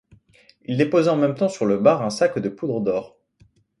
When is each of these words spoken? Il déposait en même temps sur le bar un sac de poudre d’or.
Il 0.65 0.77
déposait 0.77 1.11
en 1.11 1.15
même 1.15 1.35
temps 1.35 1.47
sur 1.47 1.67
le 1.67 1.77
bar 1.77 2.01
un 2.01 2.09
sac 2.09 2.39
de 2.39 2.49
poudre 2.49 2.81
d’or. 2.81 3.19